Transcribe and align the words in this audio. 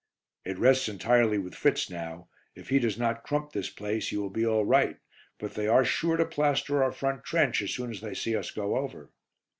"It 0.43 0.57
rests 0.57 0.89
entirely 0.89 1.37
with 1.37 1.53
Fritz 1.53 1.87
now. 1.87 2.27
If 2.55 2.69
he 2.69 2.79
does 2.79 2.97
not 2.97 3.21
crump 3.21 3.51
this 3.53 3.69
place 3.69 4.11
you 4.11 4.19
will 4.19 4.31
be 4.31 4.43
all 4.43 4.65
right, 4.65 4.97
but 5.37 5.53
they 5.53 5.67
are 5.67 5.85
sure 5.85 6.17
to 6.17 6.25
plaster 6.25 6.83
our 6.83 6.91
front 6.91 7.23
trench 7.23 7.61
as 7.61 7.69
soon 7.69 7.91
as 7.91 8.01
they 8.01 8.15
see 8.15 8.35
us 8.35 8.49
go 8.49 8.77
over." 8.77 9.11